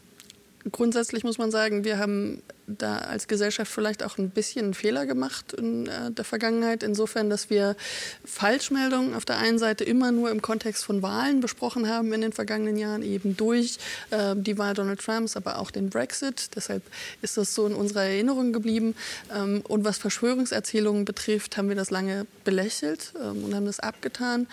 [0.70, 2.42] Grundsätzlich muss man sagen, wir haben
[2.78, 7.30] da als Gesellschaft vielleicht auch ein bisschen einen Fehler gemacht in äh, der Vergangenheit, insofern,
[7.30, 7.76] dass wir
[8.24, 12.32] Falschmeldungen auf der einen Seite immer nur im Kontext von Wahlen besprochen haben in den
[12.32, 13.78] vergangenen Jahren, eben durch
[14.10, 16.50] äh, die Wahl Donald Trumps, aber auch den Brexit.
[16.54, 16.82] Deshalb
[17.22, 18.94] ist das so in unserer Erinnerung geblieben.
[19.34, 24.46] Ähm, und was Verschwörungserzählungen betrifft, haben wir das lange belächelt ähm, und haben das abgetan.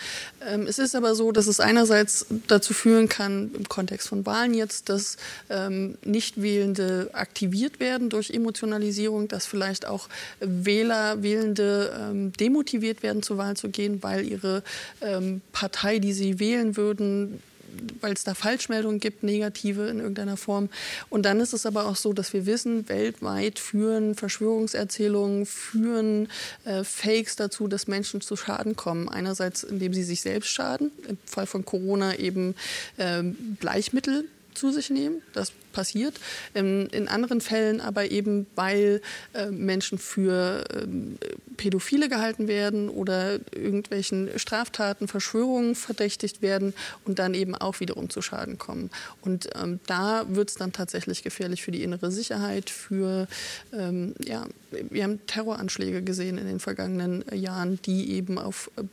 [0.45, 4.53] Ähm, es ist aber so, dass es einerseits dazu führen kann, im Kontext von Wahlen
[4.53, 5.17] jetzt, dass
[5.49, 10.07] ähm, Nichtwählende aktiviert werden werden durch Emotionalisierung, dass vielleicht auch
[10.39, 14.63] Wähler, Wählende ähm, demotiviert werden, zur Wahl zu gehen, weil ihre
[15.01, 17.41] ähm, Partei, die sie wählen würden,
[18.01, 20.69] weil es da Falschmeldungen gibt, negative in irgendeiner Form.
[21.09, 26.29] Und dann ist es aber auch so, dass wir wissen, weltweit führen Verschwörungserzählungen, führen
[26.65, 29.09] äh, Fakes dazu, dass Menschen zu Schaden kommen.
[29.09, 32.55] Einerseits, indem sie sich selbst schaden, im Fall von Corona eben
[32.97, 33.21] äh,
[33.59, 35.21] Bleichmittel zu sich nehmen.
[35.33, 36.19] Das passiert.
[36.55, 38.99] Ähm, in anderen Fällen aber eben, weil
[39.33, 41.19] äh, Menschen für ähm,
[41.55, 46.73] Pädophile gehalten werden oder irgendwelchen Straftaten, Verschwörungen verdächtigt werden
[47.05, 48.89] und dann eben auch wiederum zu Schaden kommen.
[49.21, 53.27] Und ähm, da wird es dann tatsächlich gefährlich für die innere Sicherheit, für,
[53.71, 58.83] ja, wir haben Terroranschläge gesehen in den vergangenen Jahren, die eben auf, äh,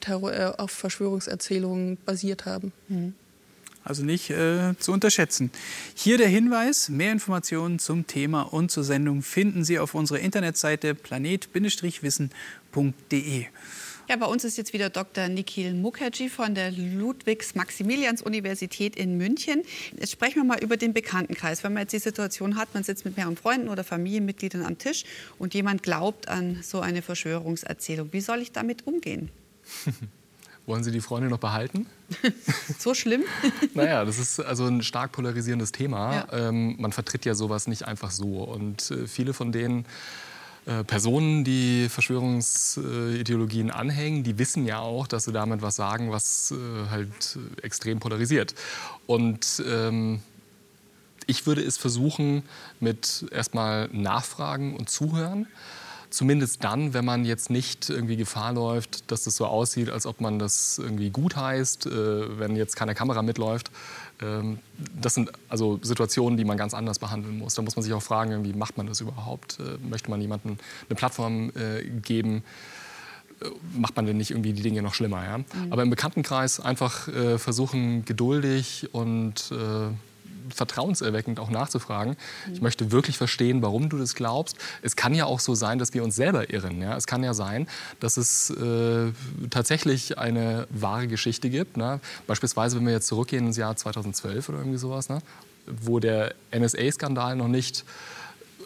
[0.00, 2.72] Terror, äh, auf Verschwörungserzählungen basiert haben.
[2.88, 3.14] Mhm.
[3.84, 5.50] Also nicht äh, zu unterschätzen.
[5.94, 10.94] Hier der Hinweis, mehr Informationen zum Thema und zur Sendung finden Sie auf unserer Internetseite
[10.94, 13.46] planet-wissen.de.
[14.06, 15.28] Ja, bei uns ist jetzt wieder Dr.
[15.28, 19.62] Nikhil Mukherjee von der Ludwigs-Maximilians-Universität in München.
[19.98, 21.64] Jetzt sprechen wir mal über den Bekanntenkreis.
[21.64, 25.04] Wenn man jetzt die Situation hat, man sitzt mit mehreren Freunden oder Familienmitgliedern am Tisch
[25.38, 28.12] und jemand glaubt an so eine Verschwörungserzählung.
[28.12, 29.30] Wie soll ich damit umgehen?
[30.66, 31.86] Wollen Sie die Freunde noch behalten?
[32.78, 33.22] so schlimm?
[33.74, 36.14] naja, das ist also ein stark polarisierendes Thema.
[36.14, 36.48] Ja.
[36.48, 38.44] Ähm, man vertritt ja sowas nicht einfach so.
[38.44, 39.84] Und äh, viele von den
[40.64, 46.52] äh, Personen, die Verschwörungsideologien anhängen, die wissen ja auch, dass sie damit was sagen, was
[46.52, 48.54] äh, halt extrem polarisiert.
[49.06, 50.22] Und ähm,
[51.26, 52.42] ich würde es versuchen
[52.80, 55.46] mit erstmal Nachfragen und Zuhören
[56.14, 60.20] Zumindest dann, wenn man jetzt nicht irgendwie Gefahr läuft, dass es so aussieht, als ob
[60.20, 63.72] man das irgendwie gut heißt, äh, wenn jetzt keine Kamera mitläuft.
[64.22, 64.60] Ähm,
[65.00, 67.54] das sind also Situationen, die man ganz anders behandeln muss.
[67.54, 69.58] Da muss man sich auch fragen, wie macht man das überhaupt?
[69.58, 70.56] Äh, möchte man jemandem
[70.88, 72.44] eine Plattform äh, geben?
[73.42, 73.46] Äh,
[73.76, 75.24] macht man denn nicht irgendwie die Dinge noch schlimmer?
[75.24, 75.38] Ja?
[75.38, 75.44] Mhm.
[75.70, 79.88] Aber im Bekanntenkreis einfach äh, versuchen, geduldig und äh,
[80.48, 82.16] vertrauenserweckend auch nachzufragen.
[82.52, 84.56] Ich möchte wirklich verstehen, warum du das glaubst.
[84.82, 86.80] Es kann ja auch so sein, dass wir uns selber irren.
[86.80, 86.96] Ja?
[86.96, 87.68] Es kann ja sein,
[88.00, 89.12] dass es äh,
[89.50, 91.76] tatsächlich eine wahre Geschichte gibt.
[91.76, 92.00] Ne?
[92.26, 95.20] Beispielsweise, wenn wir jetzt zurückgehen ins Jahr 2012 oder irgendwie sowas, ne?
[95.66, 97.84] wo der NSA-Skandal noch nicht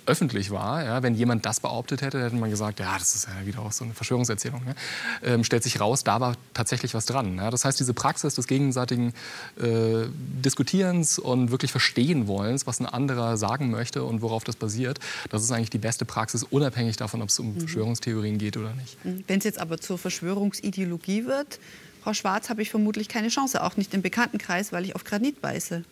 [0.08, 0.84] öffentlich war.
[0.84, 3.72] Ja, wenn jemand das behauptet hätte, hätte man gesagt, ja, das ist ja wieder auch
[3.72, 4.64] so eine Verschwörungserzählung.
[4.64, 4.74] Ne?
[5.22, 7.36] Ähm, stellt sich raus, da war tatsächlich was dran.
[7.36, 7.50] Ja?
[7.50, 9.12] Das heißt, diese Praxis des gegenseitigen
[9.60, 10.06] äh,
[10.44, 14.98] Diskutierens und wirklich verstehen wollens, was ein anderer sagen möchte und worauf das basiert,
[15.30, 17.60] das ist eigentlich die beste Praxis, unabhängig davon, ob es um mhm.
[17.60, 19.04] Verschwörungstheorien geht oder nicht.
[19.04, 19.24] Mhm.
[19.26, 21.60] Wenn es jetzt aber zur Verschwörungsideologie wird,
[22.02, 25.42] Frau Schwarz, habe ich vermutlich keine Chance, auch nicht im Bekanntenkreis, weil ich auf Granit
[25.42, 25.84] beiße.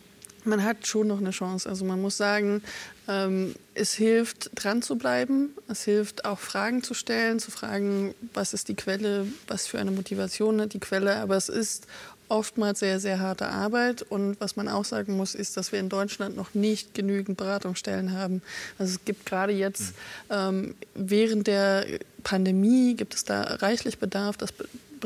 [0.47, 1.69] Man hat schon noch eine Chance.
[1.69, 2.63] Also man muss sagen,
[3.09, 5.51] ähm, es hilft, dran zu bleiben.
[5.69, 9.91] Es hilft auch Fragen zu stellen, zu fragen, was ist die Quelle, was für eine
[9.91, 11.17] Motivation hat die Quelle.
[11.17, 11.87] Aber es ist
[12.29, 14.03] oftmals sehr, sehr harte Arbeit.
[14.03, 18.13] Und was man auch sagen muss, ist, dass wir in Deutschland noch nicht genügend Beratungsstellen
[18.13, 18.43] haben.
[18.79, 19.95] Also es gibt gerade jetzt
[20.31, 21.87] ähm, während der
[22.23, 24.37] Pandemie gibt es da reichlich Bedarf.
[24.37, 24.53] Das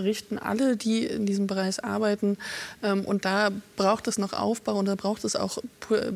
[0.00, 2.38] berichten alle, die in diesem Bereich arbeiten.
[2.82, 5.58] Ähm, und da braucht es noch Aufbau und da braucht es auch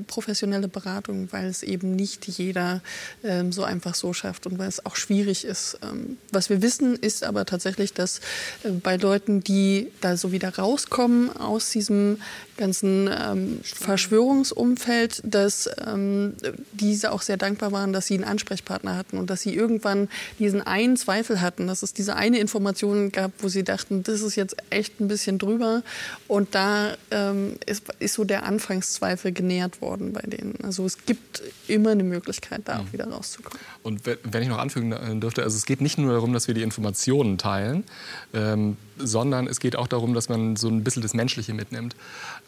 [0.06, 2.80] professionelle Beratung, weil es eben nicht jeder
[3.22, 5.78] ähm, so einfach so schafft und weil es auch schwierig ist.
[5.82, 8.20] Ähm, was wir wissen, ist aber tatsächlich, dass
[8.62, 12.18] äh, bei Leuten, die da so wieder rauskommen aus diesem
[12.56, 16.34] ganzen ähm, Verschwörungsumfeld, dass ähm,
[16.72, 20.62] diese auch sehr dankbar waren, dass sie einen Ansprechpartner hatten und dass sie irgendwann diesen
[20.62, 24.56] einen Zweifel hatten, dass es diese eine Information gab, wo sie dachten, das ist jetzt
[24.70, 25.82] echt ein bisschen drüber.
[26.28, 30.58] Und da ähm, ist, ist, so der Anfangszweifel genährt worden bei denen.
[30.62, 32.92] Also es gibt immer eine Möglichkeit, da auch mhm.
[32.92, 33.58] wieder rauszukommen.
[33.82, 36.62] Und wenn ich noch anfügen dürfte, also es geht nicht nur darum, dass wir die
[36.62, 37.84] Informationen teilen,
[38.32, 41.96] ähm, sondern es geht auch darum, dass man so ein bisschen das Menschliche mitnimmt.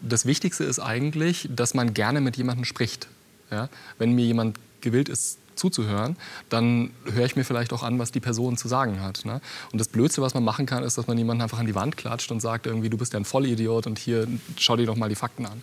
[0.00, 3.08] Das Wichtigste ist eigentlich, dass man gerne mit jemandem spricht.
[3.50, 3.68] Ja?
[3.98, 6.16] Wenn mir jemand gewillt ist, zuzuhören,
[6.48, 9.24] dann höre ich mir vielleicht auch an, was die Person zu sagen hat.
[9.24, 9.40] Ne?
[9.72, 11.96] Und das Blödste, was man machen kann, ist, dass man jemanden einfach an die Wand
[11.96, 14.28] klatscht und sagt, irgendwie, du bist ja ein Vollidiot und hier
[14.58, 15.62] schau dir doch mal die Fakten an.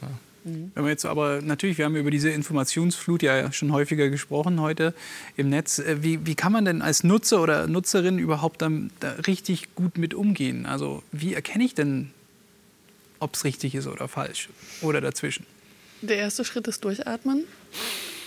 [0.00, 0.08] Ja.
[0.48, 0.72] Mhm.
[0.74, 4.94] Wenn wir jetzt aber natürlich, wir haben über diese Informationsflut ja schon häufiger gesprochen heute
[5.36, 5.78] im Netz.
[5.78, 9.98] Äh, wie, wie kann man denn als Nutzer oder Nutzerin überhaupt dann da richtig gut
[9.98, 10.66] mit umgehen?
[10.66, 12.10] Also wie erkenne ich denn
[13.20, 14.48] ob es richtig ist oder falsch
[14.82, 15.46] oder dazwischen.
[16.02, 17.44] Der erste Schritt ist durchatmen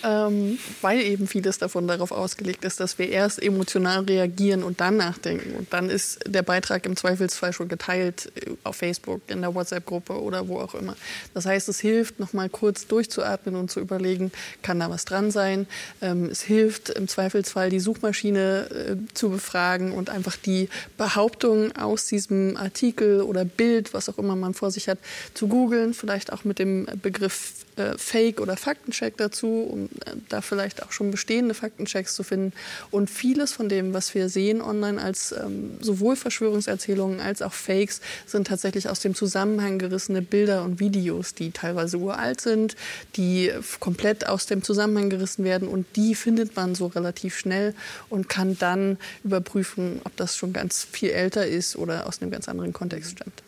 [0.03, 4.97] ähm, weil eben vieles davon darauf ausgelegt ist, dass wir erst emotional reagieren und dann
[4.97, 5.55] nachdenken.
[5.55, 10.21] Und dann ist der Beitrag im Zweifelsfall schon geteilt äh, auf Facebook, in der WhatsApp-Gruppe
[10.21, 10.95] oder wo auch immer.
[11.33, 15.31] Das heißt, es hilft, noch mal kurz durchzuatmen und zu überlegen, kann da was dran
[15.31, 15.67] sein.
[16.01, 22.05] Ähm, es hilft im Zweifelsfall, die Suchmaschine äh, zu befragen und einfach die Behauptungen aus
[22.05, 24.99] diesem Artikel oder Bild, was auch immer man vor sich hat,
[25.33, 29.89] zu googeln, vielleicht auch mit dem Begriff äh, Fake oder Faktencheck dazu, um
[30.30, 32.54] da vielleicht auch schon bestehende Faktenchecks zu finden.
[32.89, 38.01] Und vieles von dem, was wir sehen online als ähm, sowohl Verschwörungserzählungen als auch Fakes,
[38.25, 42.75] sind tatsächlich aus dem Zusammenhang gerissene Bilder und Videos, die teilweise uralt sind,
[43.15, 45.67] die komplett aus dem Zusammenhang gerissen werden.
[45.67, 47.73] Und die findet man so relativ schnell
[48.10, 52.47] und kann dann überprüfen, ob das schon ganz viel älter ist oder aus einem ganz
[52.47, 53.43] anderen Kontext stammt.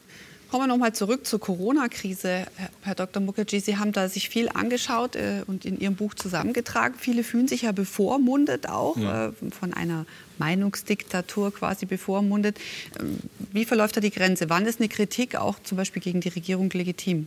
[0.53, 2.45] Kommen wir noch mal zurück zur Corona-Krise,
[2.83, 3.23] Herr Dr.
[3.23, 3.57] Mukherjee.
[3.57, 6.93] Sie haben da sich viel angeschaut äh, und in Ihrem Buch zusammengetragen.
[6.95, 9.29] Viele fühlen sich ja bevormundet auch, ja.
[9.29, 10.05] äh, von einer
[10.37, 12.59] Meinungsdiktatur quasi bevormundet.
[12.99, 13.17] Ähm,
[13.51, 14.47] wie verläuft da die Grenze?
[14.51, 17.25] Wann ist eine Kritik auch zum Beispiel gegen die Regierung legitim?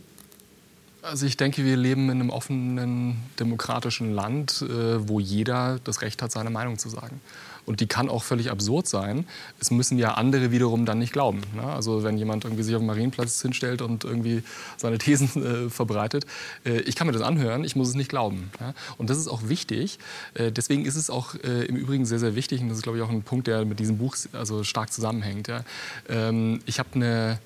[1.01, 6.21] Also ich denke, wir leben in einem offenen, demokratischen Land, äh, wo jeder das Recht
[6.21, 7.19] hat, seine Meinung zu sagen.
[7.67, 9.27] Und die kann auch völlig absurd sein.
[9.59, 11.41] Es müssen ja andere wiederum dann nicht glauben.
[11.53, 11.63] Ne?
[11.63, 14.41] Also wenn jemand irgendwie sich auf dem Marienplatz hinstellt und irgendwie
[14.77, 16.25] seine Thesen äh, verbreitet,
[16.65, 18.51] äh, ich kann mir das anhören, ich muss es nicht glauben.
[18.61, 18.73] Ja?
[18.97, 19.99] Und das ist auch wichtig.
[20.33, 22.97] Äh, deswegen ist es auch äh, im Übrigen sehr, sehr wichtig, und das ist, glaube
[22.97, 25.49] ich, auch ein Punkt, der mit diesem Buch also stark zusammenhängt.
[25.49, 25.65] Ja?
[26.07, 27.39] Ähm, ich habe eine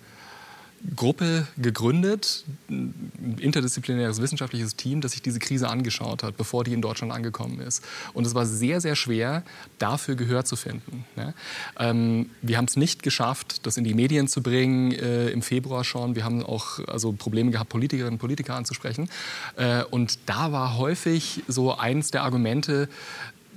[0.95, 6.81] Gruppe gegründet, ein interdisziplinäres wissenschaftliches Team, das sich diese Krise angeschaut hat, bevor die in
[6.81, 7.83] Deutschland angekommen ist.
[8.13, 9.43] Und es war sehr, sehr schwer,
[9.77, 11.05] dafür Gehör zu finden.
[11.15, 11.33] Ne?
[11.77, 15.83] Ähm, wir haben es nicht geschafft, das in die Medien zu bringen, äh, im Februar
[15.83, 16.15] schon.
[16.15, 19.09] Wir haben auch also Probleme gehabt, Politikerinnen und Politiker anzusprechen.
[19.57, 22.89] Äh, und da war häufig so eins der Argumente,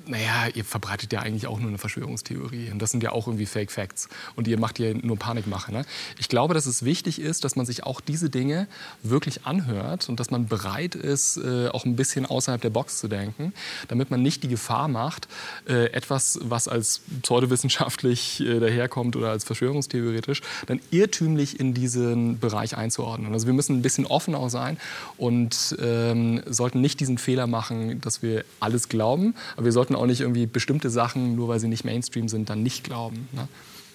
[0.06, 2.70] naja, ihr verbreitet ja eigentlich auch nur eine Verschwörungstheorie.
[2.70, 4.08] Und das sind ja auch irgendwie Fake Facts.
[4.36, 5.72] Und ihr macht ja nur Panikmache.
[5.72, 5.84] Ne?
[6.18, 8.66] Ich glaube, dass es wichtig ist, dass man sich auch diese Dinge
[9.02, 13.08] wirklich anhört und dass man bereit ist, äh, auch ein bisschen außerhalb der Box zu
[13.08, 13.52] denken,
[13.88, 15.28] damit man nicht die Gefahr macht,
[15.68, 22.76] äh, etwas, was als pseudowissenschaftlich äh, daherkommt oder als verschwörungstheoretisch, dann irrtümlich in diesen Bereich
[22.76, 23.32] einzuordnen.
[23.32, 24.78] Also wir müssen ein bisschen offen auch sein
[25.16, 30.02] und ähm, sollten nicht diesen Fehler machen, dass wir alles glauben, aber wir sollten sollten
[30.02, 33.28] auch nicht irgendwie bestimmte Sachen, nur weil sie nicht Mainstream sind, dann nicht glauben.
[33.32, 33.48] Ne?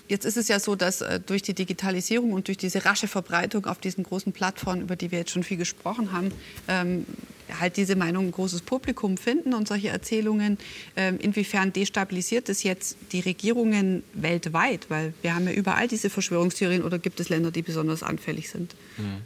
[0.08, 3.68] Jetzt ist es ja so, dass äh, durch die Digitalisierung und durch diese rasche Verbreitung
[3.68, 6.32] auf diesen großen Plattformen, über die wir jetzt schon viel gesprochen haben,
[6.68, 7.06] ähm,
[7.60, 10.58] halt diese Meinung ein großes Publikum finden und solche Erzählungen.
[10.96, 14.90] Ähm, inwiefern destabilisiert es jetzt die Regierungen weltweit?
[14.90, 18.74] Weil wir haben ja überall diese Verschwörungstheorien oder gibt es Länder, die besonders anfällig sind?
[18.98, 19.22] Mhm.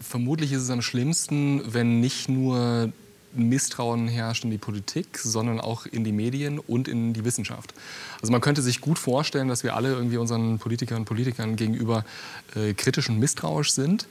[0.00, 2.92] Vermutlich ist es am schlimmsten, wenn nicht nur
[3.34, 7.74] Misstrauen herrscht in die Politik, sondern auch in die Medien und in die Wissenschaft.
[8.20, 12.04] Also man könnte sich gut vorstellen, dass wir alle irgendwie unseren Politikerinnen und Politikern gegenüber
[12.54, 14.06] äh, kritisch und misstrauisch sind.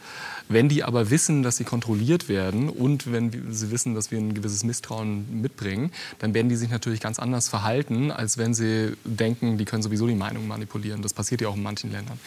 [0.50, 4.34] Wenn die aber wissen, dass sie kontrolliert werden und wenn sie wissen, dass wir ein
[4.34, 9.58] gewisses Misstrauen mitbringen, dann werden die sich natürlich ganz anders verhalten, als wenn sie denken,
[9.58, 11.02] die können sowieso die Meinung manipulieren.
[11.02, 12.20] Das passiert ja auch in manchen Ländern.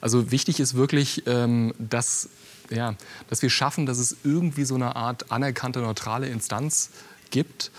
[0.00, 2.28] Also wichtig ist wirklich, ähm, dass
[2.70, 2.94] ja,
[3.28, 6.90] dass wir schaffen, dass es irgendwie so eine Art anerkannte neutrale Instanz
[7.30, 7.70] gibt,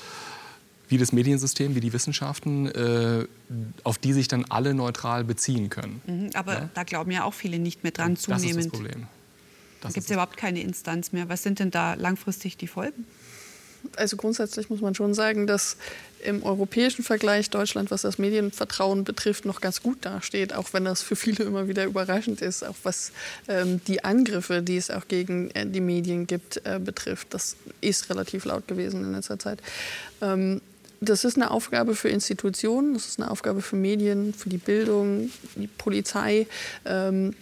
[0.88, 3.28] wie das Mediensystem, wie die Wissenschaften, äh,
[3.84, 6.02] auf die sich dann alle neutral beziehen können.
[6.08, 6.70] Mhm, aber ja?
[6.74, 8.46] da glauben ja auch viele nicht mehr dran, zunehmend.
[8.46, 9.08] Das ist das Problem.
[9.82, 11.30] Das da gibt es überhaupt keine Instanz mehr.
[11.30, 13.06] Was sind denn da langfristig die Folgen?
[13.96, 15.78] Also grundsätzlich muss man schon sagen, dass
[16.24, 21.02] im europäischen Vergleich Deutschland, was das Medienvertrauen betrifft, noch ganz gut dasteht, auch wenn das
[21.02, 23.12] für viele immer wieder überraschend ist, auch was
[23.48, 27.34] ähm, die Angriffe, die es auch gegen äh, die Medien gibt, äh, betrifft.
[27.34, 29.60] Das ist relativ laut gewesen in letzter Zeit.
[30.22, 30.62] Ähm,
[31.02, 35.32] das ist eine Aufgabe für Institutionen, das ist eine Aufgabe für Medien, für die Bildung,
[35.56, 36.46] die Polizei,
[36.86, 37.34] ähm,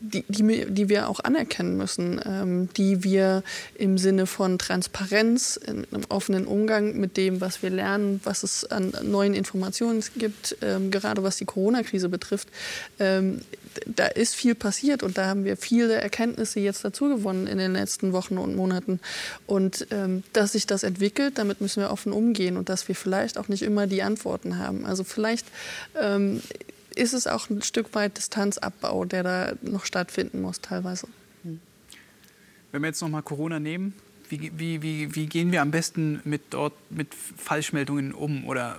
[0.00, 3.42] die, die, die wir auch anerkennen müssen, ähm, die wir
[3.74, 8.64] im Sinne von Transparenz, in einem offenen Umgang mit dem, was wir lernen, was es
[8.64, 12.48] an neuen Informationen gibt, ähm, gerade was die Corona-Krise betrifft,
[12.98, 13.40] ähm,
[13.86, 17.72] da ist viel passiert und da haben wir viele Erkenntnisse jetzt dazu gewonnen in den
[17.72, 19.00] letzten Wochen und Monaten.
[19.46, 23.38] Und ähm, dass sich das entwickelt, damit müssen wir offen umgehen und dass wir vielleicht
[23.38, 24.86] auch nicht immer die Antworten haben.
[24.86, 25.46] Also vielleicht
[26.00, 26.40] ähm,
[26.96, 31.08] ist es auch ein Stück weit Distanzabbau, der da noch stattfinden muss teilweise.
[32.72, 33.94] Wenn wir jetzt noch mal Corona nehmen,
[34.28, 38.44] wie, wie, wie, wie, gehen wir am besten mit, dort, mit Falschmeldungen um?
[38.46, 38.78] Oder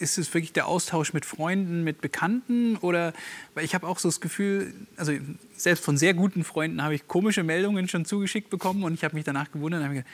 [0.00, 2.76] ist es wirklich der Austausch mit Freunden, mit Bekannten?
[2.78, 3.12] Oder,
[3.54, 5.12] weil ich habe auch so das Gefühl, also
[5.56, 9.14] selbst von sehr guten Freunden habe ich komische Meldungen schon zugeschickt bekommen und ich habe
[9.14, 10.12] mich danach gewundert und habe gedacht,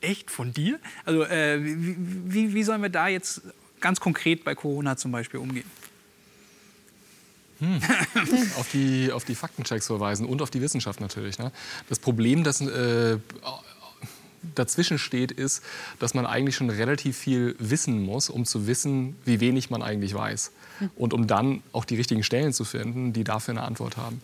[0.00, 0.78] echt von dir?
[1.04, 3.42] Also äh, wie, wie sollen wir da jetzt
[3.80, 5.68] ganz konkret bei Corona zum Beispiel umgehen?
[7.62, 7.80] Hm.
[8.58, 11.38] auf, die, auf die Faktenchecks verweisen und auf die Wissenschaft natürlich.
[11.38, 11.52] Ne?
[11.88, 13.18] Das Problem, das äh,
[14.56, 15.62] dazwischen steht, ist,
[16.00, 20.12] dass man eigentlich schon relativ viel wissen muss, um zu wissen, wie wenig man eigentlich
[20.12, 20.50] weiß.
[20.78, 20.90] Hm.
[20.96, 24.20] Und um dann auch die richtigen Stellen zu finden, die dafür eine Antwort haben.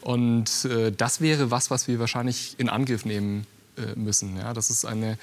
[0.00, 4.36] Und äh, das wäre was, was wir wahrscheinlich in Angriff nehmen äh, müssen.
[4.36, 5.16] Ja, das ist eine,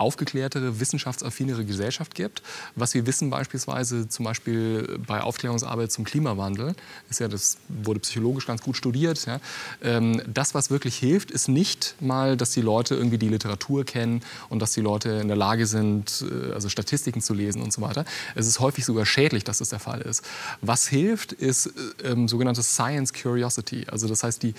[0.00, 2.42] aufgeklärtere, wissenschaftsaffinere Gesellschaft gibt.
[2.74, 6.74] Was wir wissen beispielsweise zum Beispiel bei Aufklärungsarbeit zum Klimawandel,
[7.10, 9.26] ist ja, das wurde psychologisch ganz gut studiert.
[9.26, 9.40] Ja.
[9.82, 14.22] Ähm, das, was wirklich hilft, ist nicht mal, dass die Leute irgendwie die Literatur kennen
[14.48, 17.82] und dass die Leute in der Lage sind, äh, also Statistiken zu lesen und so
[17.82, 18.06] weiter.
[18.34, 20.24] Es ist häufig sogar schädlich, dass das der Fall ist.
[20.62, 23.84] Was hilft, ist äh, ähm, sogenanntes Science Curiosity.
[23.90, 24.54] Also das heißt, die,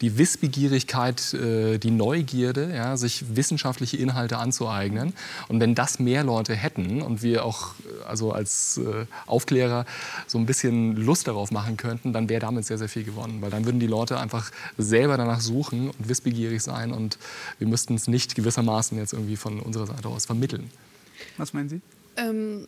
[0.00, 5.14] die Wissbegierigkeit, äh, die Neugierde, ja, sich wissenschaftliche Inhalte anzueignen aneignen.
[5.48, 7.74] Und wenn das mehr Leute hätten und wir auch
[8.06, 9.86] also als äh, Aufklärer
[10.26, 13.40] so ein bisschen Lust darauf machen könnten, dann wäre damit sehr, sehr viel gewonnen.
[13.40, 17.18] Weil dann würden die Leute einfach selber danach suchen und wissbegierig sein und
[17.58, 20.70] wir müssten es nicht gewissermaßen jetzt irgendwie von unserer Seite aus vermitteln.
[21.36, 21.80] Was meinen Sie?
[22.16, 22.66] Ähm,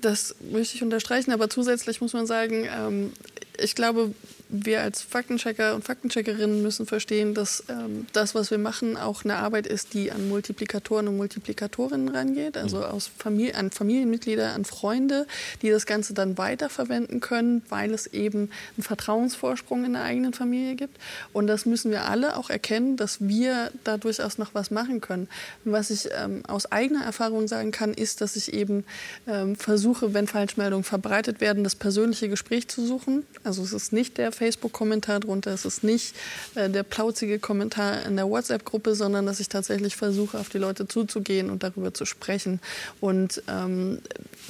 [0.00, 3.12] das möchte ich unterstreichen, aber zusätzlich muss man sagen, ähm,
[3.58, 4.12] ich glaube,
[4.52, 9.36] wir als Faktenchecker und Faktencheckerinnen müssen verstehen, dass ähm, das, was wir machen, auch eine
[9.36, 12.84] Arbeit ist, die an Multiplikatoren und Multiplikatorinnen rangeht, also mhm.
[12.84, 15.26] aus Familie, an Familienmitglieder, an Freunde,
[15.62, 20.74] die das Ganze dann weiterverwenden können, weil es eben einen Vertrauensvorsprung in der eigenen Familie
[20.74, 20.98] gibt.
[21.32, 25.28] Und das müssen wir alle auch erkennen, dass wir da durchaus noch was machen können.
[25.64, 28.84] Und was ich ähm, aus eigener Erfahrung sagen kann, ist, dass ich eben
[29.26, 33.24] ähm, versuche, wenn Falschmeldungen verbreitet werden, das persönliche Gespräch zu suchen.
[33.44, 36.14] Also es ist nicht der Facebook-Kommentar drunter, es ist nicht
[36.54, 40.86] äh, der plauzige Kommentar in der WhatsApp-Gruppe, sondern dass ich tatsächlich versuche, auf die Leute
[40.86, 42.60] zuzugehen und darüber zu sprechen.
[43.00, 43.98] Und ähm,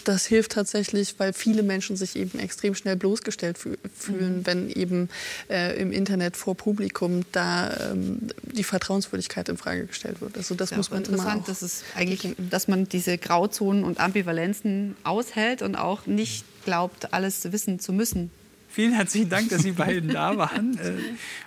[0.04, 4.46] das hilft tatsächlich, weil viele Menschen sich eben extrem schnell bloßgestellt fühlen, mhm.
[4.46, 5.08] wenn eben
[5.48, 10.36] äh, im Internet vor Publikum da ähm, die Vertrauenswürdigkeit in Frage gestellt wird.
[10.36, 14.00] Also das ja, muss man immer auch dass es eigentlich, dass man diese Grauzonen und
[14.00, 18.30] Ambivalenzen aushält und auch nicht glaubt, alles wissen zu müssen.
[18.72, 20.78] Vielen herzlichen Dank, dass Sie beiden da waren.
[20.78, 20.94] Äh,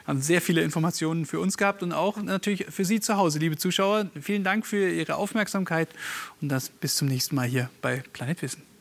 [0.05, 3.57] haben sehr viele Informationen für uns gehabt und auch natürlich für Sie zu Hause, liebe
[3.57, 4.07] Zuschauer.
[4.21, 5.89] Vielen Dank für Ihre Aufmerksamkeit
[6.39, 8.74] und das bis zum nächsten Mal hier bei Planet Wissen.